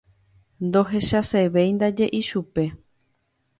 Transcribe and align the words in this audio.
Ndohechasevéindaje 0.65 2.05
ichupe. 2.19 2.65